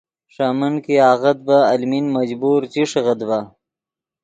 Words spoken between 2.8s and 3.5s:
ݰیغیت ڤے